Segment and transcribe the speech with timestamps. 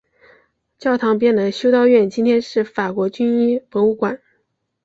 [0.79, 4.19] 教堂边的修道院今天是法国军医博物馆。